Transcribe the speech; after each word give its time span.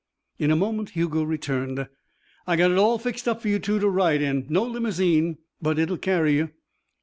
In 0.39 0.49
a 0.49 0.55
moment 0.55 0.89
Hugo 0.95 1.21
returned. 1.21 1.87
"I 2.47 2.55
got 2.55 2.71
it 2.71 2.77
all 2.79 2.97
fixed 2.97 3.27
up 3.27 3.39
for 3.43 3.49
you 3.49 3.59
two 3.59 3.77
to 3.77 3.87
ride 3.87 4.23
in. 4.23 4.47
No 4.49 4.63
limousine, 4.63 5.37
but 5.61 5.77
it'll 5.77 5.99
carry 5.99 6.35
you." 6.37 6.49